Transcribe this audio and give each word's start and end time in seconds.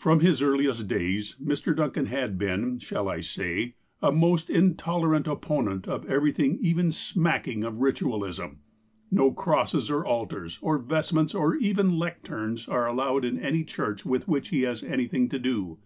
From 0.00 0.18
his 0.18 0.42
earliest 0.42 0.88
days, 0.88 1.36
Mr. 1.40 1.72
Duncan 1.76 2.06
has 2.06 2.32
been, 2.32 2.80
shall 2.80 3.08
I 3.08 3.20
say— 3.20 3.76
a 4.02 4.10
most 4.10 4.50
intolerant 4.50 5.28
opponent 5.28 5.86
of 5.86 6.04
everything 6.06 6.58
even 6.60 6.90
smacking 6.90 7.62
of 7.62 7.78
ritualism. 7.78 8.58
No 9.12 9.30
crosses 9.30 9.88
or 9.88 10.04
altars, 10.04 10.58
or 10.62 10.78
vest 10.78 11.14
ments, 11.14 11.32
or 11.32 11.54
even 11.54 11.92
lecterns, 11.92 12.68
are 12.68 12.88
allowed 12.88 13.24
in 13.24 13.38
any 13.38 13.62
church 13.62 14.04
with 14.04 14.26
which 14.26 14.48
he 14.48 14.62
has 14.62 14.82
anything 14.82 15.28
to 15.28 15.38
do. 15.38 15.78